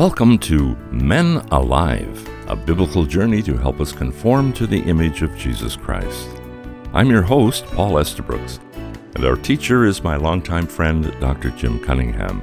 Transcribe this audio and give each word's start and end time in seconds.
Welcome 0.00 0.38
to 0.38 0.76
Men 0.90 1.46
Alive, 1.50 2.26
a 2.48 2.56
biblical 2.56 3.04
journey 3.04 3.42
to 3.42 3.58
help 3.58 3.82
us 3.82 3.92
conform 3.92 4.50
to 4.54 4.66
the 4.66 4.80
image 4.80 5.20
of 5.20 5.36
Jesus 5.36 5.76
Christ. 5.76 6.40
I'm 6.94 7.10
your 7.10 7.20
host, 7.20 7.66
Paul 7.66 7.98
Estabrooks, 7.98 8.60
and 9.14 9.26
our 9.26 9.36
teacher 9.36 9.84
is 9.84 10.02
my 10.02 10.16
longtime 10.16 10.68
friend, 10.68 11.14
Dr. 11.20 11.50
Jim 11.50 11.78
Cunningham, 11.80 12.40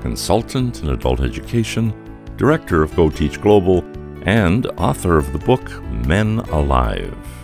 consultant 0.00 0.82
in 0.82 0.88
adult 0.88 1.20
education, 1.20 1.94
director 2.36 2.82
of 2.82 2.96
Go 2.96 3.08
Teach 3.08 3.40
Global, 3.40 3.84
and 4.22 4.66
author 4.76 5.16
of 5.16 5.32
the 5.32 5.38
book 5.38 5.80
Men 6.08 6.40
Alive. 6.40 7.35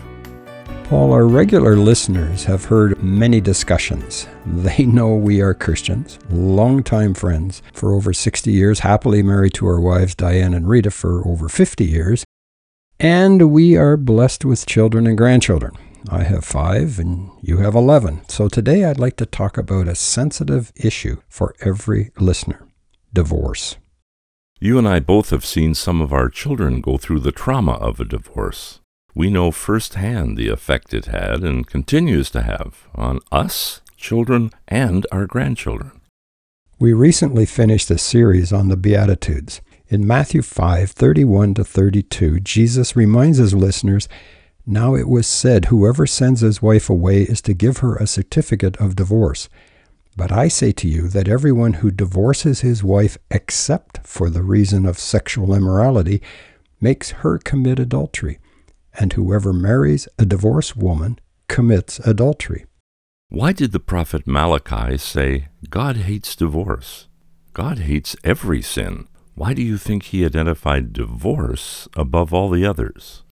Paul, 0.85 1.13
our 1.13 1.25
regular 1.25 1.75
listeners 1.77 2.43
have 2.43 2.65
heard 2.65 3.01
many 3.01 3.39
discussions. 3.41 4.27
They 4.45 4.85
know 4.85 5.15
we 5.15 5.41
are 5.41 5.53
Christians, 5.53 6.19
longtime 6.29 7.13
friends 7.13 7.61
for 7.71 7.93
over 7.93 8.11
60 8.11 8.51
years, 8.51 8.79
happily 8.79 9.23
married 9.23 9.53
to 9.55 9.65
our 9.67 9.79
wives 9.79 10.13
Diane 10.15 10.53
and 10.53 10.67
Rita 10.67 10.91
for 10.91 11.25
over 11.25 11.47
50 11.47 11.85
years, 11.85 12.25
and 12.99 13.51
we 13.51 13.77
are 13.77 13.95
blessed 13.95 14.43
with 14.43 14.65
children 14.65 15.07
and 15.07 15.17
grandchildren. 15.17 15.71
I 16.09 16.23
have 16.23 16.43
five 16.43 16.99
and 16.99 17.29
you 17.41 17.57
have 17.57 17.75
11. 17.75 18.27
So 18.27 18.49
today 18.49 18.83
I'd 18.83 18.99
like 18.99 19.15
to 19.17 19.25
talk 19.25 19.57
about 19.57 19.87
a 19.87 19.95
sensitive 19.95 20.73
issue 20.75 21.21
for 21.29 21.55
every 21.61 22.11
listener 22.19 22.67
divorce. 23.13 23.77
You 24.59 24.77
and 24.77 24.87
I 24.87 24.99
both 24.99 25.29
have 25.29 25.45
seen 25.45 25.73
some 25.73 26.01
of 26.01 26.11
our 26.11 26.29
children 26.29 26.81
go 26.81 26.97
through 26.97 27.21
the 27.21 27.31
trauma 27.31 27.73
of 27.73 27.99
a 27.99 28.05
divorce. 28.05 28.81
We 29.15 29.29
know 29.29 29.51
firsthand 29.51 30.37
the 30.37 30.47
effect 30.47 30.91
it 30.91 31.05
had 31.05 31.43
and 31.43 31.67
continues 31.67 32.31
to 32.31 32.41
have 32.41 32.87
on 32.95 33.19
us, 33.31 33.81
children, 33.95 34.49
and 34.67 35.05
our 35.11 35.27
grandchildren. 35.27 36.01
We 36.79 36.93
recently 36.93 37.45
finished 37.45 37.91
a 37.91 37.99
series 37.99 38.51
on 38.51 38.69
the 38.69 38.77
Beatitudes. 38.77 39.61
In 39.87 40.07
Matthew 40.07 40.41
5 40.41 40.89
31 40.89 41.53
to 41.53 41.63
32, 41.63 42.39
Jesus 42.39 42.95
reminds 42.95 43.37
his 43.37 43.53
listeners 43.53 44.09
Now 44.65 44.95
it 44.95 45.07
was 45.07 45.27
said, 45.27 45.65
Whoever 45.65 46.07
sends 46.07 46.41
his 46.41 46.63
wife 46.63 46.89
away 46.89 47.21
is 47.21 47.41
to 47.43 47.53
give 47.53 47.77
her 47.77 47.95
a 47.95 48.07
certificate 48.07 48.77
of 48.77 48.95
divorce. 48.95 49.47
But 50.17 50.31
I 50.31 50.47
say 50.47 50.71
to 50.71 50.87
you 50.87 51.07
that 51.09 51.27
everyone 51.27 51.73
who 51.73 51.91
divorces 51.91 52.61
his 52.61 52.83
wife 52.83 53.19
except 53.29 54.07
for 54.07 54.31
the 54.31 54.43
reason 54.43 54.87
of 54.87 54.97
sexual 54.97 55.53
immorality 55.53 56.19
makes 56.81 57.11
her 57.11 57.37
commit 57.37 57.77
adultery 57.77 58.39
and 58.99 59.13
whoever 59.13 59.53
marries 59.53 60.07
a 60.17 60.25
divorced 60.25 60.75
woman 60.77 61.19
commits 61.47 61.99
adultery. 61.99 62.65
Why 63.29 63.51
did 63.51 63.71
the 63.71 63.79
prophet 63.79 64.27
Malachi 64.27 64.97
say, 64.97 65.47
God 65.69 65.97
hates 65.97 66.35
divorce? 66.35 67.07
God 67.53 67.79
hates 67.79 68.15
every 68.23 68.61
sin. 68.61 69.07
Why 69.35 69.53
do 69.53 69.63
you 69.63 69.77
think 69.77 70.03
he 70.03 70.25
identified 70.25 70.93
divorce 70.93 71.87
above 71.95 72.33
all 72.33 72.49
the 72.49 72.65
others? 72.65 73.23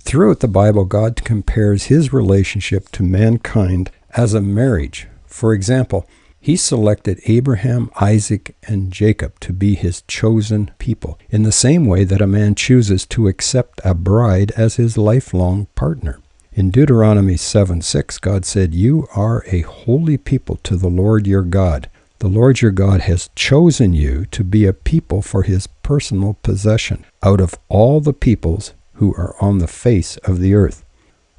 Throughout 0.00 0.40
the 0.40 0.48
Bible, 0.48 0.84
God 0.84 1.24
compares 1.24 1.84
his 1.84 2.12
relationship 2.12 2.88
to 2.92 3.02
mankind 3.02 3.90
as 4.16 4.34
a 4.34 4.40
marriage. 4.40 5.06
For 5.26 5.52
example, 5.52 6.08
he 6.40 6.56
selected 6.56 7.20
Abraham, 7.26 7.90
Isaac, 8.00 8.56
and 8.66 8.92
Jacob 8.92 9.38
to 9.40 9.52
be 9.52 9.74
his 9.74 10.02
chosen 10.02 10.70
people, 10.78 11.18
in 11.30 11.42
the 11.42 11.52
same 11.52 11.84
way 11.84 12.04
that 12.04 12.20
a 12.20 12.26
man 12.26 12.54
chooses 12.54 13.04
to 13.06 13.28
accept 13.28 13.80
a 13.84 13.94
bride 13.94 14.52
as 14.56 14.76
his 14.76 14.96
lifelong 14.96 15.66
partner. 15.74 16.20
In 16.52 16.70
Deuteronomy 16.70 17.36
7 17.36 17.82
6, 17.82 18.18
God 18.18 18.44
said, 18.44 18.74
You 18.74 19.06
are 19.14 19.44
a 19.46 19.60
holy 19.60 20.16
people 20.16 20.56
to 20.64 20.76
the 20.76 20.88
Lord 20.88 21.26
your 21.26 21.42
God. 21.42 21.90
The 22.20 22.28
Lord 22.28 22.60
your 22.60 22.72
God 22.72 23.02
has 23.02 23.30
chosen 23.36 23.92
you 23.92 24.24
to 24.26 24.42
be 24.42 24.64
a 24.64 24.72
people 24.72 25.22
for 25.22 25.44
his 25.44 25.68
personal 25.84 26.34
possession 26.42 27.04
out 27.22 27.40
of 27.40 27.54
all 27.68 28.00
the 28.00 28.12
peoples 28.12 28.74
who 28.94 29.14
are 29.14 29.36
on 29.40 29.58
the 29.58 29.68
face 29.68 30.16
of 30.18 30.40
the 30.40 30.54
earth. 30.54 30.84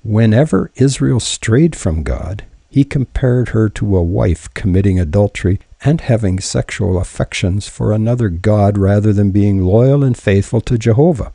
Whenever 0.04 0.72
Israel 0.76 1.20
strayed 1.20 1.76
from 1.76 2.04
God, 2.04 2.46
he 2.70 2.84
compared 2.84 3.50
her 3.50 3.68
to 3.70 3.98
a 3.98 4.04
wife 4.04 4.54
committing 4.54 5.00
adultery 5.00 5.60
and 5.82 6.02
having 6.02 6.40
sexual 6.40 7.00
affections 7.00 7.68
for 7.68 7.92
another 7.92 8.30
God 8.30 8.78
rather 8.78 9.12
than 9.12 9.32
being 9.32 9.64
loyal 9.64 10.04
and 10.04 10.18
faithful 10.18 10.62
to 10.62 10.78
Jehovah. 10.78 11.34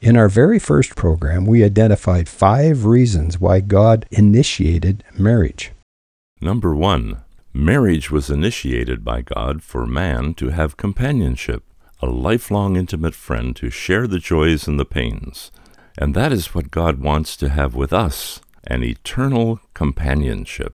In 0.00 0.16
our 0.16 0.28
very 0.28 0.58
first 0.58 0.96
program, 0.96 1.46
we 1.46 1.64
identified 1.64 2.28
five 2.28 2.84
reasons 2.84 3.40
why 3.40 3.60
God 3.60 4.04
initiated 4.10 5.02
marriage. 5.18 5.72
Number 6.42 6.74
one, 6.74 7.22
marriage 7.54 8.10
was 8.10 8.28
initiated 8.28 9.02
by 9.02 9.22
God 9.22 9.62
for 9.62 9.86
man 9.86 10.34
to 10.34 10.50
have 10.50 10.76
companionship, 10.76 11.62
a 12.02 12.06
lifelong 12.06 12.76
intimate 12.76 13.14
friend 13.14 13.56
to 13.56 13.70
share 13.70 14.06
the 14.06 14.18
joys 14.18 14.68
and 14.68 14.78
the 14.78 14.84
pains. 14.84 15.50
And 15.96 16.14
that 16.14 16.32
is 16.32 16.54
what 16.54 16.70
God 16.70 17.00
wants 17.00 17.34
to 17.38 17.48
have 17.48 17.74
with 17.74 17.94
us 17.94 18.40
an 18.66 18.82
eternal 18.82 19.60
companionship. 19.72 20.73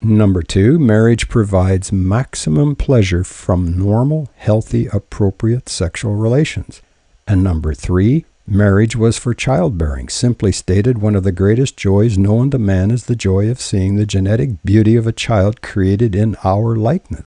Number 0.00 0.42
two, 0.42 0.78
marriage 0.78 1.28
provides 1.28 1.90
maximum 1.90 2.76
pleasure 2.76 3.24
from 3.24 3.76
normal, 3.76 4.30
healthy, 4.36 4.86
appropriate 4.86 5.68
sexual 5.68 6.14
relations. 6.14 6.82
And 7.26 7.42
number 7.42 7.74
three, 7.74 8.24
marriage 8.46 8.94
was 8.94 9.18
for 9.18 9.34
childbearing. 9.34 10.08
Simply 10.08 10.52
stated, 10.52 10.98
one 10.98 11.16
of 11.16 11.24
the 11.24 11.32
greatest 11.32 11.76
joys 11.76 12.16
known 12.16 12.48
to 12.52 12.58
man 12.60 12.92
is 12.92 13.06
the 13.06 13.16
joy 13.16 13.50
of 13.50 13.60
seeing 13.60 13.96
the 13.96 14.06
genetic 14.06 14.62
beauty 14.64 14.94
of 14.94 15.08
a 15.08 15.12
child 15.12 15.62
created 15.62 16.14
in 16.14 16.36
our 16.44 16.76
likeness. 16.76 17.24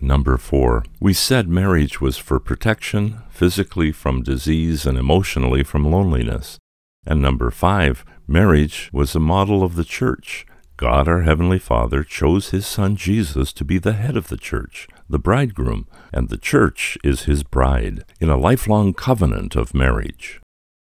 Number 0.00 0.36
four, 0.36 0.84
we 0.98 1.12
said 1.12 1.48
marriage 1.48 2.00
was 2.00 2.16
for 2.16 2.40
protection, 2.40 3.20
physically 3.30 3.92
from 3.92 4.24
disease 4.24 4.84
and 4.84 4.98
emotionally 4.98 5.62
from 5.62 5.84
loneliness. 5.84 6.58
And 7.06 7.22
number 7.22 7.50
five, 7.52 8.04
marriage 8.26 8.90
was 8.92 9.14
a 9.14 9.20
model 9.20 9.62
of 9.62 9.76
the 9.76 9.84
church. 9.84 10.44
God 10.80 11.08
our 11.08 11.20
Heavenly 11.20 11.58
Father 11.58 12.02
chose 12.02 12.52
His 12.52 12.66
Son 12.66 12.96
Jesus 12.96 13.52
to 13.52 13.66
be 13.66 13.76
the 13.76 13.92
head 13.92 14.16
of 14.16 14.28
the 14.28 14.38
church, 14.38 14.88
the 15.10 15.18
bridegroom, 15.18 15.86
and 16.10 16.30
the 16.30 16.38
church 16.38 16.96
is 17.04 17.24
His 17.24 17.42
bride, 17.42 18.02
in 18.18 18.30
a 18.30 18.38
lifelong 18.38 18.94
covenant 18.94 19.56
of 19.56 19.74
marriage. 19.74 20.40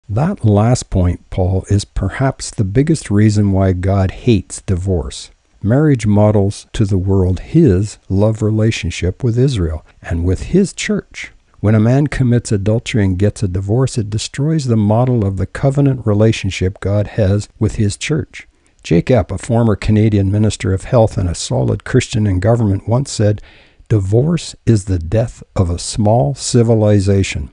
That 0.09 0.43
last 0.43 0.89
point, 0.89 1.29
Paul, 1.29 1.63
is 1.69 1.85
perhaps 1.85 2.49
the 2.49 2.63
biggest 2.63 3.11
reason 3.11 3.51
why 3.51 3.73
God 3.73 4.09
hates 4.25 4.63
divorce. 4.63 5.29
Marriage 5.61 6.07
models 6.07 6.65
to 6.73 6.85
the 6.85 6.97
world 6.97 7.41
His 7.41 7.99
love 8.09 8.41
relationship 8.41 9.23
with 9.23 9.37
Israel 9.37 9.85
and 10.01 10.25
with 10.25 10.45
His 10.45 10.73
church. 10.73 11.31
When 11.59 11.75
a 11.75 11.79
man 11.79 12.07
commits 12.07 12.51
adultery 12.51 13.05
and 13.05 13.19
gets 13.19 13.43
a 13.43 13.47
divorce, 13.47 13.99
it 13.99 14.09
destroys 14.09 14.65
the 14.65 14.75
model 14.75 15.23
of 15.23 15.37
the 15.37 15.45
covenant 15.45 16.07
relationship 16.07 16.79
God 16.79 17.09
has 17.09 17.47
with 17.59 17.75
His 17.75 17.95
church. 17.95 18.47
Jake 18.83 19.05
Epp, 19.05 19.31
a 19.31 19.37
former 19.37 19.77
Canadian 19.77 20.29
Minister 20.29 20.73
of 20.73 20.83
Health 20.83 21.17
and 21.17 21.29
a 21.29 21.35
solid 21.35 21.85
Christian 21.85 22.27
in 22.27 22.41
government, 22.41 22.87
once 22.87 23.11
said, 23.11 23.41
Divorce 23.87 24.55
is 24.65 24.85
the 24.85 24.99
death 24.99 25.41
of 25.55 25.69
a 25.69 25.79
small 25.79 26.35
civilization. 26.35 27.51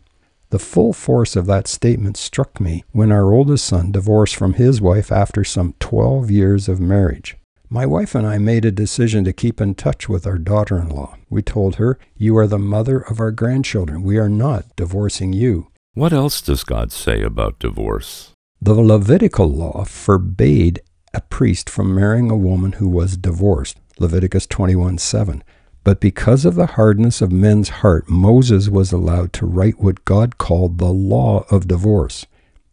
The 0.51 0.59
full 0.59 0.93
force 0.93 1.37
of 1.37 1.47
that 1.47 1.69
statement 1.69 2.17
struck 2.17 2.61
me 2.61 2.83
when 2.91 3.13
our 3.13 3.33
oldest 3.33 3.65
son 3.65 3.93
divorced 3.93 4.35
from 4.35 4.55
his 4.55 4.81
wife 4.81 5.13
after 5.13 5.45
some 5.45 5.75
12 5.79 6.29
years 6.33 6.69
of 6.69 6.81
marriage. 6.81 7.37
My 7.69 7.87
wife 7.87 8.17
and 8.17 8.27
I 8.27 8.39
made 8.39 8.65
a 8.65 8.73
decision 8.73 9.23
to 9.23 9.33
keep 9.33 9.61
in 9.61 9.77
touch 9.77 10.09
with 10.09 10.27
our 10.27 10.39
daughter 10.39 10.77
in 10.81 10.89
law. 10.89 11.17
We 11.29 11.43
told 11.43 11.77
her, 11.77 12.01
You 12.17 12.37
are 12.39 12.49
the 12.49 12.59
mother 12.59 12.99
of 12.99 13.21
our 13.21 13.31
grandchildren. 13.31 14.03
We 14.03 14.19
are 14.19 14.29
not 14.29 14.65
divorcing 14.75 15.33
you. 15.33 15.69
What 15.95 16.12
else 16.12 16.41
does 16.41 16.65
God 16.65 16.91
say 16.91 17.23
about 17.23 17.61
divorce? 17.61 18.33
The 18.61 18.75
Levitical 18.75 19.49
law 19.49 19.85
forbade 19.85 20.81
a 21.12 21.21
priest 21.21 21.69
from 21.69 21.94
marrying 21.94 22.31
a 22.31 22.37
woman 22.37 22.72
who 22.72 22.88
was 22.88 23.16
divorced. 23.16 23.78
Leviticus 23.98 24.47
21 24.47 24.98
7. 24.98 25.43
But 25.82 26.00
because 26.00 26.44
of 26.44 26.55
the 26.55 26.67
hardness 26.67 27.20
of 27.20 27.32
men's 27.32 27.69
heart, 27.69 28.08
Moses 28.08 28.69
was 28.69 28.93
allowed 28.93 29.32
to 29.35 29.46
write 29.46 29.81
what 29.81 30.05
God 30.05 30.38
called 30.38 30.79
the 30.79 30.93
law 30.93 31.44
of 31.50 31.69
divorce. 31.69 32.26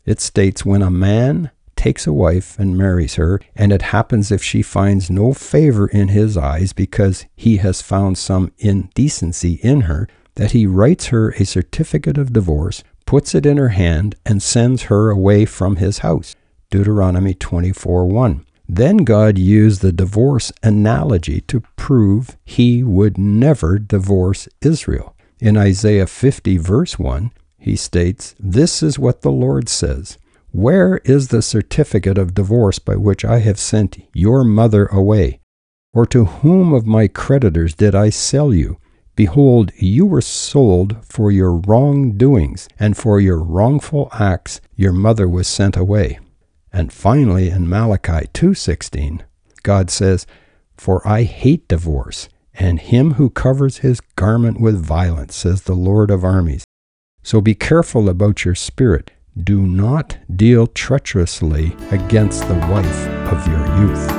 It 0.06 0.20
states 0.20 0.66
when 0.66 0.82
a 0.82 0.92
man 0.92 1.52
takes 1.76 2.08
a 2.08 2.14
wife 2.14 2.58
and 2.60 2.78
marries 2.78 3.16
her, 3.16 3.40
and 3.56 3.72
it 3.72 3.82
happens 3.84 4.32
if 4.32 4.44
she 4.44 4.62
finds 4.62 5.10
no 5.10 5.34
favor 5.34 5.88
in 5.88 6.10
his 6.10 6.36
eyes 6.36 6.74
because 6.74 7.26
he 7.36 7.58
has 7.58 7.82
found 7.82 8.18
some 8.18 8.52
indecency 8.58 9.54
in 9.64 9.82
her, 9.82 10.08
that 10.36 10.52
he 10.52 10.66
writes 10.66 11.08
her 11.08 11.30
a 11.32 11.46
certificate 11.46 12.18
of 12.18 12.34
divorce, 12.34 12.84
puts 13.06 13.34
it 13.34 13.46
in 13.46 13.58
her 13.58 13.70
hand, 13.70 14.16
and 14.26 14.44
sends 14.44 14.84
her 14.84 15.10
away 15.10 15.46
from 15.46 15.78
his 15.78 16.00
house. 16.00 16.36
Deuteronomy 16.70 17.34
24 17.34 18.06
1. 18.06 18.46
Then 18.68 18.98
God 18.98 19.38
used 19.38 19.82
the 19.82 19.94
divorce 19.94 20.52
analogy 20.62 21.40
to 21.42 21.62
prove 21.78 22.38
he 22.44 22.84
would 22.84 23.18
never 23.18 23.80
divorce 23.80 24.50
Israel. 24.62 25.16
In 25.40 25.56
Isaiah 25.56 26.08
50, 26.08 26.58
verse 26.58 27.00
1, 27.00 27.32
he 27.58 27.76
states, 27.76 28.36
This 28.40 28.84
is 28.84 29.00
what 29.00 29.22
the 29.22 29.32
Lord 29.32 29.70
says 29.70 30.18
where 30.52 30.98
is 31.06 31.28
the 31.28 31.42
certificate 31.42 32.18
of 32.18 32.34
divorce 32.34 32.80
by 32.80 32.96
which 32.96 33.24
I 33.24 33.40
have 33.40 33.60
sent 33.60 33.98
your 34.14 34.44
mother 34.44 34.88
away? 34.88 35.40
Or 35.94 36.06
to 36.08 36.26
whom 36.26 36.74
of 36.74 36.88
my 36.88 37.08
creditors 37.08 37.76
did 37.76 37.94
I 37.94 38.10
sell 38.10 38.54
you? 38.54 38.78
Behold, 39.16 39.72
you 39.78 40.06
were 40.06 40.22
sold 40.22 40.98
for 41.06 41.32
your 41.32 41.56
wrongdoings, 41.56 42.68
and 42.80 42.96
for 42.96 43.20
your 43.20 43.40
wrongful 43.40 44.10
acts 44.14 44.62
your 44.76 44.94
mother 44.94 45.28
was 45.28 45.48
sent 45.48 45.76
away. 45.76 46.20
And 46.78 46.94
finally 46.94 47.50
in 47.50 47.68
Malachi 47.68 48.28
2:16, 48.36 49.24
God 49.64 49.90
says, 49.90 50.28
"For 50.76 51.02
I 51.08 51.24
hate 51.24 51.68
divorce, 51.68 52.30
and 52.54 52.80
him 52.80 53.16
who 53.16 53.32
covers 53.32 53.78
his 53.78 54.00
garment 54.16 54.62
with 54.62 54.80
violence," 54.80 55.36
says 55.36 55.64
the 55.64 55.74
Lord 55.74 56.12
of 56.12 56.24
armies. 56.24 56.64
So 57.24 57.42
be 57.42 57.56
careful 57.56 58.08
about 58.08 58.46
your 58.46 58.54
spirit. 58.54 59.10
Do 59.36 59.64
not 59.64 60.18
deal 60.34 60.68
treacherously 60.68 61.76
against 61.90 62.48
the 62.48 62.62
wife 62.70 63.08
of 63.34 63.48
your 63.48 63.66
youth. 63.82 64.12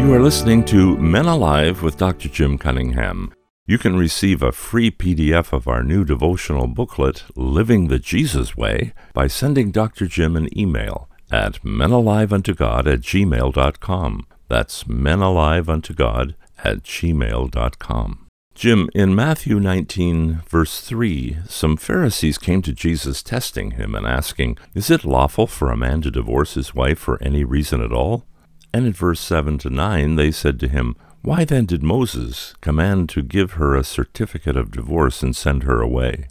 You 0.00 0.14
are 0.14 0.22
listening 0.22 0.64
to 0.72 0.96
Men 0.96 1.26
Alive 1.26 1.82
with 1.82 1.98
Dr. 1.98 2.30
Jim 2.30 2.56
Cunningham. 2.56 3.30
You 3.68 3.76
can 3.76 3.98
receive 3.98 4.42
a 4.42 4.50
free 4.50 4.90
PDF 4.90 5.52
of 5.52 5.68
our 5.68 5.82
new 5.82 6.02
devotional 6.02 6.66
booklet, 6.68 7.24
Living 7.36 7.88
the 7.88 7.98
Jesus 7.98 8.56
Way, 8.56 8.94
by 9.12 9.26
sending 9.26 9.72
Dr. 9.72 10.06
Jim 10.06 10.36
an 10.36 10.48
email 10.58 11.10
at 11.30 11.60
menaliveuntogod 11.62 12.90
at 12.90 13.00
gmail.com. 13.00 14.26
That's 14.48 14.84
menaliveuntogod 14.84 16.34
at 16.64 16.82
gmail.com. 16.82 18.26
Jim, 18.54 18.88
in 18.94 19.14
Matthew 19.14 19.60
19, 19.60 20.40
verse 20.48 20.80
3, 20.80 21.36
some 21.46 21.76
Pharisees 21.76 22.38
came 22.38 22.62
to 22.62 22.72
Jesus 22.72 23.22
testing 23.22 23.72
him 23.72 23.94
and 23.94 24.06
asking, 24.06 24.56
Is 24.72 24.90
it 24.90 25.04
lawful 25.04 25.46
for 25.46 25.70
a 25.70 25.76
man 25.76 26.00
to 26.00 26.10
divorce 26.10 26.54
his 26.54 26.74
wife 26.74 26.98
for 26.98 27.22
any 27.22 27.44
reason 27.44 27.82
at 27.82 27.92
all? 27.92 28.24
And 28.72 28.86
in 28.86 28.94
verse 28.94 29.20
7 29.20 29.58
to 29.58 29.68
9, 29.68 30.16
they 30.16 30.30
said 30.30 30.58
to 30.60 30.68
him, 30.68 30.96
Why 31.22 31.44
then 31.44 31.66
did 31.66 31.82
Moses 31.82 32.54
command 32.60 33.08
to 33.10 33.22
give 33.22 33.52
her 33.52 33.74
a 33.74 33.84
certificate 33.84 34.56
of 34.56 34.70
divorce 34.70 35.22
and 35.22 35.34
send 35.34 35.64
her 35.64 35.80
away? 35.80 36.28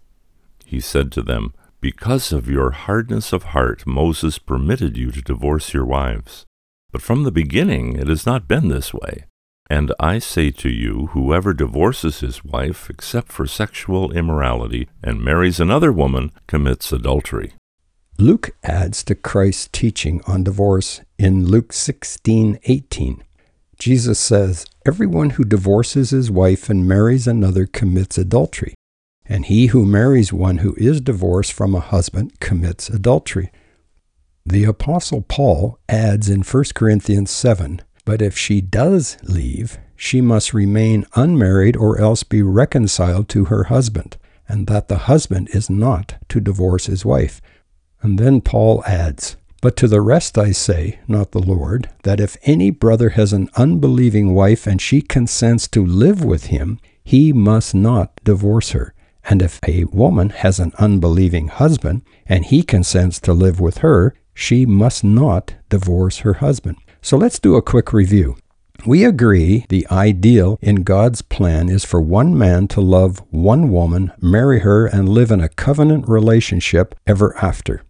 He 0.65 0.79
said 0.79 1.11
to 1.13 1.21
them, 1.21 1.53
Because 1.81 2.31
of 2.31 2.49
your 2.49 2.71
hardness 2.71 3.33
of 3.33 3.51
heart, 3.55 3.85
Moses 3.85 4.39
permitted 4.39 4.97
you 4.97 5.11
to 5.11 5.21
divorce 5.21 5.73
your 5.73 5.85
wives. 5.85 6.45
But 6.91 7.01
from 7.01 7.23
the 7.23 7.31
beginning 7.31 7.97
it 7.97 8.07
has 8.07 8.25
not 8.25 8.47
been 8.47 8.69
this 8.69 8.93
way. 8.93 9.25
And 9.69 9.93
I 9.99 10.19
say 10.19 10.51
to 10.51 10.69
you, 10.69 11.07
whoever 11.07 11.53
divorces 11.53 12.21
his 12.21 12.43
wife 12.45 12.89
except 12.89 13.31
for 13.31 13.45
sexual 13.45 14.13
immorality 14.13 14.87
and 15.03 15.21
marries 15.21 15.59
another 15.59 15.91
woman 15.91 16.31
commits 16.47 16.93
adultery. 16.93 17.53
Luke 18.17 18.55
adds 18.63 19.03
to 19.03 19.13
Christ's 19.13 19.69
teaching 19.71 20.21
on 20.25 20.43
divorce 20.43 21.01
in 21.19 21.45
Luke 21.45 21.73
16:18. 21.73 23.21
Jesus 23.79 24.19
says, 24.19 24.65
"Everyone 24.85 25.31
who 25.31 25.43
divorces 25.43 26.09
his 26.09 26.31
wife 26.31 26.69
and 26.69 26.87
marries 26.87 27.27
another 27.27 27.65
commits 27.65 28.17
adultery, 28.17 28.73
and 29.25 29.45
he 29.45 29.67
who 29.67 29.85
marries 29.85 30.33
one 30.33 30.59
who 30.59 30.73
is 30.77 31.01
divorced 31.01 31.53
from 31.53 31.75
a 31.75 31.79
husband 31.79 32.39
commits 32.39 32.89
adultery." 32.89 33.51
The 34.45 34.63
apostle 34.63 35.21
Paul 35.21 35.77
adds 35.89 36.29
in 36.29 36.41
1 36.41 36.73
Corinthians 36.73 37.29
7, 37.29 37.81
"But 38.05 38.21
if 38.21 38.37
she 38.37 38.61
does 38.61 39.17
leave, 39.23 39.77
she 39.95 40.21
must 40.21 40.53
remain 40.53 41.05
unmarried 41.15 41.75
or 41.75 41.99
else 41.99 42.23
be 42.23 42.41
reconciled 42.41 43.27
to 43.29 43.45
her 43.45 43.65
husband, 43.65 44.17
and 44.47 44.67
that 44.67 44.87
the 44.87 44.99
husband 45.09 45.49
is 45.53 45.69
not 45.69 46.15
to 46.29 46.39
divorce 46.39 46.85
his 46.85 47.03
wife." 47.03 47.41
And 48.01 48.17
then 48.17 48.41
Paul 48.41 48.83
adds, 48.87 49.35
But 49.67 49.75
to 49.75 49.89
the 49.89 49.99
rest 49.99 50.37
I 50.37 50.53
say, 50.53 50.99
not 51.09 51.31
the 51.31 51.41
Lord, 51.41 51.89
that 52.03 52.21
if 52.21 52.37
any 52.43 52.69
brother 52.71 53.09
has 53.09 53.33
an 53.33 53.49
unbelieving 53.57 54.33
wife 54.33 54.65
and 54.65 54.81
she 54.81 55.01
consents 55.01 55.67
to 55.67 55.85
live 55.85 56.23
with 56.23 56.45
him, 56.45 56.79
he 57.03 57.33
must 57.33 57.75
not 57.75 58.17
divorce 58.23 58.69
her. 58.69 58.93
And 59.25 59.41
if 59.41 59.59
a 59.67 59.83
woman 59.83 60.29
has 60.29 60.61
an 60.61 60.71
unbelieving 60.79 61.49
husband 61.49 62.03
and 62.25 62.45
he 62.45 62.63
consents 62.63 63.19
to 63.19 63.33
live 63.33 63.59
with 63.59 63.79
her, 63.79 64.15
she 64.33 64.65
must 64.65 65.03
not 65.03 65.55
divorce 65.67 66.19
her 66.19 66.35
husband. 66.35 66.77
So 67.01 67.17
let's 67.17 67.37
do 67.37 67.55
a 67.55 67.61
quick 67.61 67.91
review. 67.91 68.37
We 68.85 69.03
agree 69.03 69.65
the 69.67 69.85
ideal 69.91 70.59
in 70.61 70.83
God's 70.83 71.21
plan 71.21 71.67
is 71.67 71.83
for 71.83 71.99
one 71.99 72.37
man 72.37 72.69
to 72.69 72.79
love 72.79 73.21
one 73.31 73.69
woman, 73.69 74.13
marry 74.21 74.59
her, 74.59 74.85
and 74.85 75.09
live 75.09 75.29
in 75.29 75.41
a 75.41 75.49
covenant 75.49 76.07
relationship 76.07 76.95
ever 77.05 77.35
after. 77.39 77.83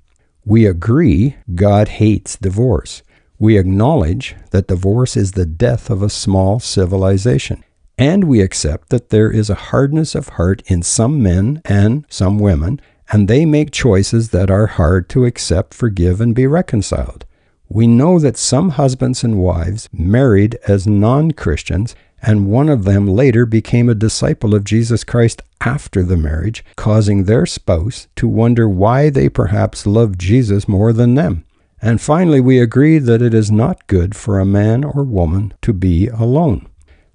We 0.48 0.66
agree 0.66 1.36
God 1.56 1.90
hates 1.90 2.38
divorce. 2.38 3.04
We 3.38 3.58
acknowledge 3.58 4.34
that 4.52 4.70
divorce 4.70 5.18
is 5.18 5.34
the 5.34 5.46
death 5.46 5.90
of 5.90 6.02
a 6.02 6.10
small 6.10 6.62
civilization. 6.62 7.66
And 7.98 8.24
we 8.24 8.40
accept 8.40 8.88
that 8.88 9.10
there 9.10 9.30
is 9.30 9.50
a 9.50 9.56
hardness 9.56 10.16
of 10.16 10.30
heart 10.30 10.64
in 10.68 10.84
some 10.84 11.22
men 11.22 11.62
and 11.66 12.06
some 12.08 12.40
women, 12.40 12.80
and 13.12 13.28
they 13.28 13.46
make 13.46 13.72
choices 13.72 14.30
that 14.30 14.50
are 14.50 14.68
hard 14.68 15.10
to 15.10 15.26
accept, 15.26 15.74
forgive, 15.74 16.22
and 16.22 16.34
be 16.34 16.48
reconciled. 16.48 17.26
We 17.70 17.88
know 17.88 18.18
that 18.20 18.38
some 18.38 18.72
husbands 18.72 19.24
and 19.24 19.40
wives 19.40 19.90
married 19.92 20.58
as 20.68 20.88
non 20.88 21.32
Christians, 21.32 21.96
and 22.22 22.48
one 22.48 22.70
of 22.70 22.86
them 22.86 23.08
later 23.08 23.46
became 23.46 23.90
a 23.90 23.96
disciple 23.96 24.56
of 24.56 24.64
Jesus 24.64 25.04
Christ 25.04 25.42
after 25.62 26.04
the 26.04 26.18
marriage, 26.18 26.64
causing 26.76 27.24
their 27.24 27.46
spouse 27.46 28.08
to 28.16 28.28
wonder 28.28 28.70
why 28.70 29.10
they 29.10 29.30
perhaps 29.30 29.86
loved 29.86 30.20
Jesus 30.20 30.68
more 30.68 30.94
than 30.94 31.16
them. 31.16 31.44
And 31.82 32.02
finally, 32.02 32.42
we 32.42 32.60
agree 32.60 32.98
that 33.00 33.22
it 33.22 33.34
is 33.34 33.52
not 33.52 33.86
good 33.88 34.16
for 34.16 34.40
a 34.40 34.46
man 34.46 34.84
or 34.84 35.04
woman 35.04 35.54
to 35.62 35.74
be 35.74 36.08
alone. 36.08 36.68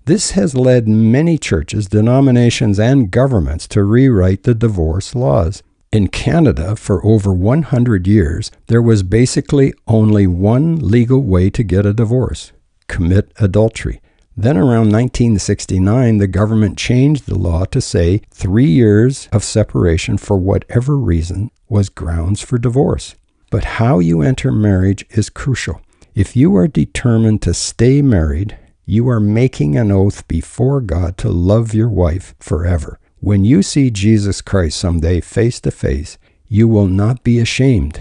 This 0.04 0.32
has 0.32 0.54
led 0.54 0.88
many 0.88 1.38
churches, 1.38 1.86
denominations, 1.86 2.78
and 2.78 3.10
governments 3.10 3.66
to 3.68 3.84
rewrite 3.84 4.42
the 4.42 4.54
divorce 4.54 5.14
laws. 5.14 5.62
In 5.92 6.08
Canada, 6.08 6.74
for 6.74 7.04
over 7.04 7.34
100 7.34 8.06
years, 8.06 8.50
there 8.68 8.80
was 8.80 9.02
basically 9.02 9.74
only 9.86 10.26
one 10.26 10.76
legal 10.76 11.22
way 11.22 11.50
to 11.50 11.62
get 11.62 11.84
a 11.84 11.92
divorce 11.92 12.52
commit 12.88 13.30
adultery. 13.36 14.00
Then, 14.34 14.56
around 14.56 14.90
1969, 14.90 16.16
the 16.16 16.26
government 16.26 16.78
changed 16.78 17.26
the 17.26 17.38
law 17.38 17.66
to 17.66 17.82
say 17.82 18.22
three 18.30 18.70
years 18.70 19.28
of 19.32 19.44
separation 19.44 20.16
for 20.16 20.38
whatever 20.38 20.96
reason 20.96 21.50
was 21.68 21.90
grounds 21.90 22.40
for 22.40 22.56
divorce. 22.56 23.14
But 23.50 23.64
how 23.76 23.98
you 23.98 24.22
enter 24.22 24.50
marriage 24.50 25.04
is 25.10 25.28
crucial. 25.28 25.82
If 26.14 26.34
you 26.34 26.56
are 26.56 26.68
determined 26.68 27.42
to 27.42 27.52
stay 27.52 28.00
married, 28.00 28.56
you 28.86 29.10
are 29.10 29.20
making 29.20 29.76
an 29.76 29.92
oath 29.92 30.26
before 30.26 30.80
God 30.80 31.18
to 31.18 31.28
love 31.28 31.74
your 31.74 31.90
wife 31.90 32.34
forever. 32.38 32.98
When 33.24 33.44
you 33.44 33.62
see 33.62 33.92
Jesus 33.92 34.40
Christ 34.40 34.76
someday 34.76 35.20
face 35.20 35.60
to 35.60 35.70
face, 35.70 36.18
you 36.48 36.66
will 36.66 36.88
not 36.88 37.22
be 37.22 37.38
ashamed. 37.38 38.00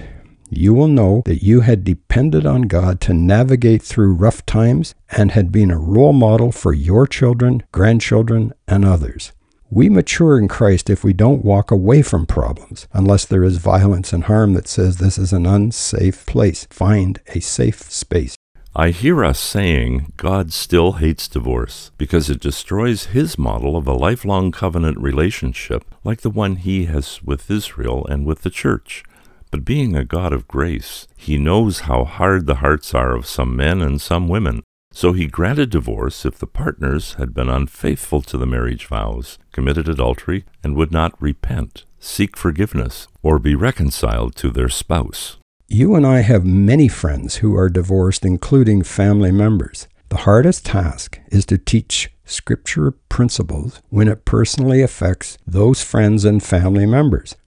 You 0.49 0.73
will 0.73 0.87
know 0.87 1.21
that 1.25 1.43
you 1.43 1.61
had 1.61 1.83
depended 1.83 2.47
on 2.47 2.63
God 2.63 2.99
to 3.01 3.13
navigate 3.13 3.83
through 3.83 4.15
rough 4.15 4.43
times 4.47 4.95
and 5.11 5.29
had 5.29 5.51
been 5.51 5.69
a 5.69 5.77
role 5.77 6.11
model 6.11 6.51
for 6.51 6.73
your 6.73 7.05
children, 7.05 7.61
grandchildren, 7.71 8.51
and 8.67 8.83
others. 8.83 9.31
We 9.69 9.89
mature 9.89 10.39
in 10.39 10.47
Christ 10.47 10.89
if 10.89 11.03
we 11.03 11.13
don't 11.13 11.45
walk 11.45 11.69
away 11.69 12.01
from 12.01 12.25
problems, 12.25 12.87
unless 12.91 13.23
there 13.25 13.43
is 13.43 13.57
violence 13.57 14.11
and 14.13 14.23
harm 14.23 14.55
that 14.55 14.67
says 14.67 14.97
this 14.97 15.19
is 15.19 15.33
an 15.33 15.45
unsafe 15.45 16.25
place. 16.25 16.65
Find 16.71 17.21
a 17.27 17.41
safe 17.41 17.91
space. 17.91 18.35
I 18.73 18.91
hear 18.91 19.25
us 19.25 19.37
saying 19.37 20.13
God 20.15 20.53
still 20.53 20.93
hates 20.93 21.27
divorce 21.27 21.91
because 21.97 22.29
it 22.29 22.39
destroys 22.39 23.07
his 23.07 23.37
model 23.37 23.75
of 23.75 23.85
a 23.85 23.93
lifelong 23.93 24.53
covenant 24.53 24.97
relationship 24.97 25.83
like 26.05 26.21
the 26.21 26.29
one 26.29 26.55
he 26.55 26.85
has 26.85 27.21
with 27.21 27.51
Israel 27.51 28.07
and 28.07 28.25
with 28.25 28.43
the 28.43 28.49
church. 28.49 29.03
But 29.51 29.65
being 29.65 29.97
a 29.97 30.05
God 30.05 30.31
of 30.31 30.47
grace, 30.47 31.05
he 31.17 31.37
knows 31.37 31.81
how 31.81 32.05
hard 32.05 32.45
the 32.45 32.55
hearts 32.55 32.95
are 32.95 33.13
of 33.13 33.25
some 33.25 33.57
men 33.57 33.81
and 33.81 33.99
some 33.99 34.29
women. 34.29 34.63
So 34.93 35.11
he 35.11 35.27
granted 35.27 35.69
divorce 35.69 36.25
if 36.25 36.39
the 36.39 36.47
partners 36.47 37.15
had 37.15 37.33
been 37.33 37.49
unfaithful 37.49 38.21
to 38.21 38.37
the 38.37 38.47
marriage 38.47 38.87
vows, 38.87 39.37
committed 39.51 39.89
adultery, 39.89 40.45
and 40.63 40.77
would 40.77 40.93
not 40.93 41.21
repent, 41.21 41.83
seek 41.99 42.37
forgiveness, 42.37 43.09
or 43.21 43.37
be 43.37 43.53
reconciled 43.53 44.33
to 44.37 44.49
their 44.49 44.69
spouse. 44.69 45.35
You 45.73 45.95
and 45.95 46.05
I 46.05 46.19
have 46.19 46.43
many 46.43 46.89
friends 46.89 47.37
who 47.37 47.55
are 47.55 47.69
divorced, 47.69 48.25
including 48.25 48.83
family 48.83 49.31
members. 49.31 49.87
The 50.09 50.27
hardest 50.27 50.65
task 50.65 51.17
is 51.29 51.45
to 51.45 51.57
teach 51.57 52.11
Scripture 52.25 52.91
principles 53.07 53.81
when 53.87 54.09
it 54.09 54.25
personally 54.25 54.81
affects 54.81 55.37
those 55.47 55.81
friends 55.81 56.25
and 56.25 56.43
family 56.43 56.85
members. 56.85 57.37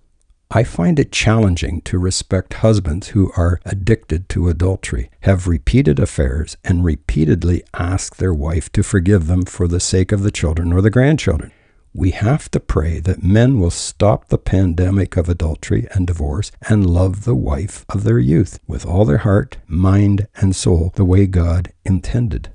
I 0.50 0.64
find 0.64 0.98
it 0.98 1.12
challenging 1.12 1.82
to 1.82 1.98
respect 1.98 2.54
husbands 2.54 3.08
who 3.08 3.30
are 3.36 3.60
addicted 3.66 4.30
to 4.30 4.48
adultery, 4.48 5.10
have 5.20 5.46
repeated 5.46 5.98
affairs, 5.98 6.56
and 6.64 6.82
repeatedly 6.82 7.62
ask 7.74 8.16
their 8.16 8.32
wife 8.32 8.72
to 8.72 8.82
forgive 8.82 9.26
them 9.26 9.42
for 9.42 9.68
the 9.68 9.80
sake 9.80 10.12
of 10.12 10.22
the 10.22 10.30
children 10.30 10.72
or 10.72 10.80
the 10.80 10.88
grandchildren. 10.88 11.52
We 11.96 12.10
have 12.10 12.50
to 12.50 12.58
pray 12.58 12.98
that 12.98 13.22
men 13.22 13.60
will 13.60 13.70
stop 13.70 14.26
the 14.26 14.36
pandemic 14.36 15.16
of 15.16 15.28
adultery 15.28 15.86
and 15.92 16.08
divorce 16.08 16.50
and 16.68 16.90
love 16.90 17.24
the 17.24 17.36
wife 17.36 17.84
of 17.88 18.02
their 18.02 18.18
youth 18.18 18.58
with 18.66 18.84
all 18.84 19.04
their 19.04 19.18
heart, 19.18 19.58
mind, 19.68 20.26
and 20.34 20.56
soul 20.56 20.90
the 20.96 21.04
way 21.04 21.28
God 21.28 21.72
intended. 21.84 22.50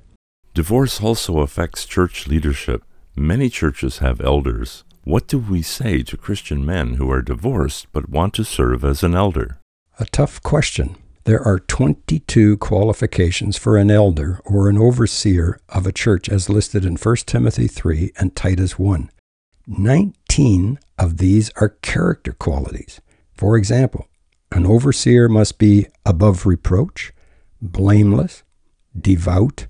Divorce 0.52 1.00
also 1.00 1.38
affects 1.38 1.86
church 1.86 2.28
leadership. 2.28 2.84
Many 3.16 3.48
churches 3.48 3.98
have 3.98 4.20
elders. 4.20 4.84
What 5.04 5.26
do 5.26 5.38
we 5.38 5.62
say 5.62 6.02
to 6.02 6.18
Christian 6.18 6.66
men 6.66 6.96
who 6.96 7.10
are 7.10 7.22
divorced 7.22 7.86
but 7.94 8.10
want 8.10 8.34
to 8.34 8.44
serve 8.44 8.84
as 8.84 9.02
an 9.02 9.14
elder? 9.14 9.58
A 9.98 10.04
tough 10.04 10.42
question. 10.42 10.96
There 11.24 11.40
are 11.40 11.60
22 11.60 12.58
qualifications 12.58 13.56
for 13.56 13.78
an 13.78 13.90
elder 13.90 14.42
or 14.44 14.68
an 14.68 14.76
overseer 14.76 15.58
of 15.70 15.86
a 15.86 15.92
church 15.92 16.28
as 16.28 16.50
listed 16.50 16.84
in 16.84 16.96
1 16.96 17.16
Timothy 17.24 17.68
3 17.68 18.12
and 18.18 18.36
Titus 18.36 18.78
1. 18.78 19.10
19 19.78 20.80
of 20.98 21.18
these 21.18 21.50
are 21.56 21.76
character 21.80 22.32
qualities. 22.32 23.00
For 23.34 23.56
example, 23.56 24.08
an 24.50 24.66
overseer 24.66 25.28
must 25.28 25.58
be 25.58 25.86
above 26.04 26.44
reproach, 26.44 27.12
blameless, 27.62 28.42
devout, 28.98 29.68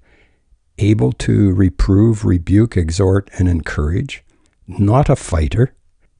able 0.78 1.12
to 1.12 1.52
reprove, 1.52 2.24
rebuke, 2.24 2.78
exhort, 2.78 3.28
and 3.38 3.46
encourage, 3.46 4.24
not 4.66 5.10
a 5.10 5.16
fighter, 5.16 5.74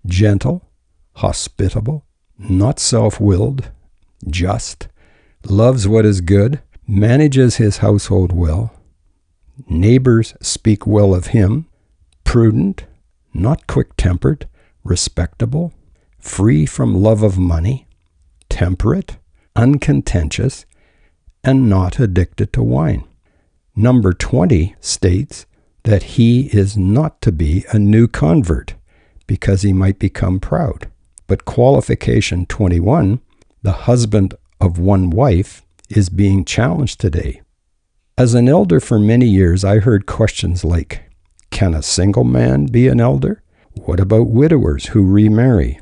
gentle, 0.05 0.69
hospitable, 1.15 2.05
not 2.39 2.79
self 2.79 3.19
willed, 3.19 3.71
just, 4.29 4.89
loves 5.47 5.89
what 5.89 6.05
is 6.05 6.21
good, 6.21 6.61
manages 6.87 7.57
his 7.57 7.79
household 7.79 8.31
well, 8.33 8.75
neighbors 9.67 10.35
speak 10.43 10.87
well 10.87 11.15
of 11.15 11.29
him, 11.29 11.67
prudent, 12.25 12.85
not 13.33 13.67
quick 13.67 13.97
tempered, 13.97 14.49
respectable, 14.85 15.73
free 16.19 16.67
from 16.67 16.95
love 16.95 17.23
of 17.23 17.39
money, 17.39 17.87
temperate, 18.49 19.17
uncontentious, 19.57 20.67
and 21.43 21.69
not 21.69 21.99
addicted 21.99 22.53
to 22.53 22.63
wine. 22.63 23.05
Number 23.75 24.13
20 24.13 24.75
states 24.81 25.47
that 25.85 26.03
he 26.03 26.49
is 26.49 26.77
not 26.77 27.21
to 27.23 27.33
be 27.33 27.65
a 27.71 27.79
new 27.79 28.07
convert 28.07 28.75
because 29.27 29.63
he 29.63 29.73
might 29.73 29.99
become 29.99 30.41
proud. 30.41 30.91
But 31.27 31.45
qualification 31.45 32.47
21, 32.47 33.21
the 33.63 33.73
husband 33.73 34.35
of 34.61 34.79
one 34.79 35.11
wife, 35.11 35.65
is 35.89 36.09
being 36.09 36.45
challenged 36.45 37.01
today. 37.01 37.41
As 38.19 38.35
an 38.35 38.49
elder 38.49 38.81
for 38.81 38.99
many 38.99 39.27
years, 39.27 39.65
I 39.65 39.79
heard 39.79 40.07
questions 40.07 40.65
like 40.65 41.10
Can 41.61 41.75
a 41.75 41.83
single 41.83 42.25
man 42.25 42.65
be 42.65 42.89
an 42.89 43.03
elder? 43.03 43.43
What 43.85 44.01
about 44.01 44.29
widowers 44.31 44.87
who 44.87 45.05
remarry? 45.05 45.79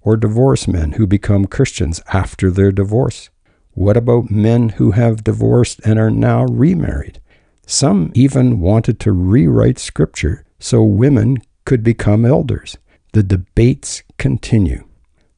Or 0.00 0.16
divorced 0.16 0.66
men 0.66 0.94
who 0.94 1.06
become 1.06 1.44
Christians 1.44 2.02
after 2.12 2.50
their 2.50 2.72
divorce? 2.72 3.30
What 3.70 3.96
about 3.96 4.32
men 4.32 4.70
who 4.70 4.90
have 4.90 5.22
divorced 5.22 5.80
and 5.84 6.00
are 6.00 6.10
now 6.10 6.46
remarried? 6.46 7.20
Some 7.64 8.10
even 8.12 8.58
wanted 8.58 8.98
to 8.98 9.12
rewrite 9.12 9.78
Scripture 9.78 10.44
so 10.58 10.82
women 10.82 11.36
could 11.64 11.84
become 11.84 12.24
elders. 12.24 12.76
The 13.12 13.22
debates 13.22 14.02
continue. 14.18 14.82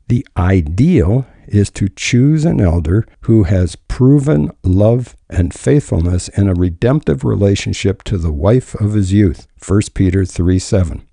The 0.08 0.26
ideal 0.38 1.26
is 1.52 1.70
to 1.70 1.88
choose 1.88 2.44
an 2.44 2.60
elder 2.60 3.06
who 3.22 3.44
has 3.44 3.76
proven 3.76 4.50
love 4.64 5.14
and 5.28 5.52
faithfulness 5.52 6.28
in 6.30 6.48
a 6.48 6.54
redemptive 6.54 7.24
relationship 7.24 8.02
to 8.04 8.16
the 8.16 8.32
wife 8.32 8.74
of 8.76 8.94
his 8.94 9.12
youth. 9.12 9.46
1 9.64 9.80
Peter 9.94 10.24
3 10.24 10.58
7. 10.58 11.06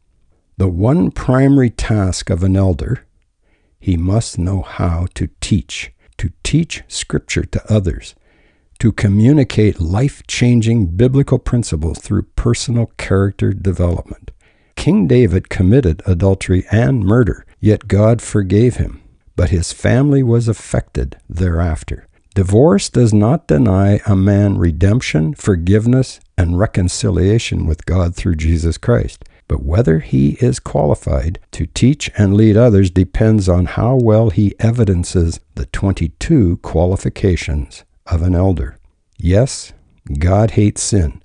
The 0.58 0.68
one 0.68 1.12
primary 1.12 1.70
task 1.70 2.30
of 2.30 2.44
an 2.44 2.56
elder, 2.56 3.06
he 3.80 3.98
must 3.98 4.40
know 4.40 4.62
how 4.62 5.08
to 5.14 5.30
teach, 5.42 5.92
to 6.18 6.32
teach 6.44 6.84
Scripture 6.88 7.44
to 7.44 7.72
others, 7.72 8.16
to 8.80 8.92
communicate 8.92 9.82
life 9.82 10.26
changing 10.26 10.88
biblical 10.96 11.40
principles 11.40 12.00
through 12.00 12.24
personal 12.36 12.88
character 12.98 13.52
development. 13.54 14.32
King 14.76 15.08
David 15.08 15.50
committed 15.50 16.02
adultery 16.06 16.66
and 16.72 17.04
murder, 17.04 17.46
yet 17.60 17.90
God 17.90 18.22
forgave 18.22 18.78
him, 18.78 19.02
but 19.40 19.52
his 19.52 19.72
family 19.72 20.22
was 20.22 20.50
affected 20.50 21.16
thereafter. 21.30 22.06
Divorce 22.36 22.90
does 22.90 23.14
not 23.14 23.48
deny 23.48 24.02
a 24.06 24.14
man 24.14 24.58
redemption, 24.58 25.34
forgiveness, 25.34 26.20
and 26.38 26.60
reconciliation 26.60 27.66
with 27.66 27.86
God 27.86 28.18
through 28.18 28.36
Jesus 28.36 28.78
Christ. 28.78 29.24
But 29.48 29.64
whether 29.64 30.00
he 30.00 30.32
is 30.42 30.60
qualified 30.60 31.40
to 31.52 31.68
teach 31.68 32.12
and 32.18 32.34
lead 32.34 32.58
others 32.58 32.92
depends 32.92 33.48
on 33.48 33.64
how 33.64 33.96
well 33.96 34.30
he 34.30 34.56
evidences 34.60 35.40
the 35.56 35.68
22 35.68 36.58
qualifications 36.58 37.86
of 38.08 38.22
an 38.22 38.36
elder. 38.36 38.78
Yes, 39.18 39.72
God 40.20 40.52
hates 40.52 40.84
sin, 40.84 41.24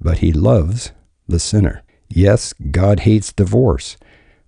but 0.00 0.20
he 0.20 0.32
loves 0.32 0.92
the 1.28 1.38
sinner. 1.38 1.82
Yes, 2.08 2.54
God 2.70 3.00
hates 3.00 3.30
divorce, 3.30 3.98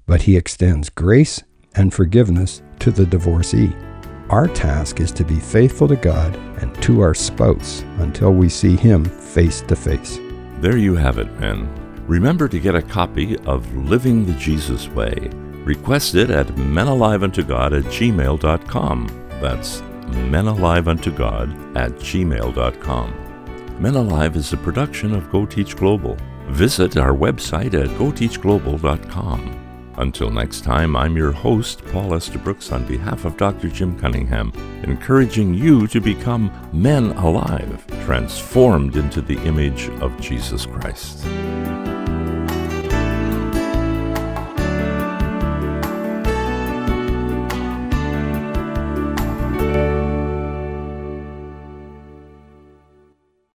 but 0.06 0.22
he 0.22 0.38
extends 0.38 0.88
grace 0.88 1.42
and 1.74 1.92
forgiveness 1.92 2.62
to 2.80 2.90
the 2.90 3.06
divorcee. 3.06 3.74
Our 4.30 4.48
task 4.48 5.00
is 5.00 5.12
to 5.12 5.24
be 5.24 5.38
faithful 5.38 5.88
to 5.88 5.96
God 5.96 6.34
and 6.60 6.74
to 6.82 7.00
our 7.00 7.14
spouse 7.14 7.82
until 7.98 8.32
we 8.32 8.48
see 8.48 8.76
him 8.76 9.04
face 9.04 9.60
to 9.62 9.76
face. 9.76 10.18
There 10.60 10.76
you 10.76 10.96
have 10.96 11.18
it, 11.18 11.30
men. 11.38 11.68
Remember 12.06 12.48
to 12.48 12.58
get 12.58 12.74
a 12.74 12.82
copy 12.82 13.36
of 13.40 13.74
Living 13.76 14.24
the 14.26 14.32
Jesus 14.34 14.88
Way. 14.88 15.30
Request 15.64 16.14
it 16.14 16.30
at 16.30 16.46
menaliveuntogod 16.48 17.78
at 17.78 17.84
gmail.com. 17.84 19.06
That's 19.40 19.80
menaliveuntogod 19.80 21.76
at 21.76 21.92
gmail.com. 21.92 23.24
Men 23.80 23.94
Alive 23.96 24.36
is 24.36 24.52
a 24.52 24.56
production 24.56 25.14
of 25.14 25.30
Go 25.30 25.44
Teach 25.46 25.76
Global. 25.76 26.16
Visit 26.48 26.96
our 26.96 27.12
website 27.12 27.74
at 27.74 27.88
goteachglobal.com. 27.98 29.63
Until 29.96 30.30
next 30.30 30.62
time, 30.62 30.96
I'm 30.96 31.16
your 31.16 31.32
host, 31.32 31.84
Paul 31.86 32.14
Estabrooks, 32.14 32.72
on 32.72 32.86
behalf 32.86 33.24
of 33.24 33.36
Dr. 33.36 33.68
Jim 33.68 33.98
Cunningham, 33.98 34.52
encouraging 34.82 35.54
you 35.54 35.86
to 35.86 36.00
become 36.00 36.50
men 36.72 37.12
alive, 37.12 37.84
transformed 38.04 38.96
into 38.96 39.22
the 39.22 39.38
image 39.44 39.88
of 40.00 40.18
Jesus 40.20 40.66
Christ. 40.66 41.24